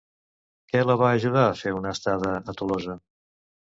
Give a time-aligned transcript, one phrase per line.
[0.71, 2.97] Què la va ajudar a fer una estada a Tolosa?